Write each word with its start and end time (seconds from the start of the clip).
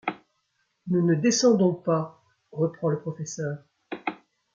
Nous 0.87 1.05
ne 1.05 1.13
descendons 1.13 1.75
pas! 1.75 2.23
reprend 2.51 2.89
le 2.89 2.99
professeur. 3.01 3.59